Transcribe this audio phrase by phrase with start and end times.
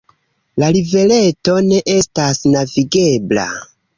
[0.61, 3.47] La rivereto ne estas navigebla.